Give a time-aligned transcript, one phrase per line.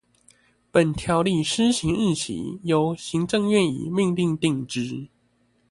[0.71, 5.09] 本條例施行日期，由行政院以命令定之。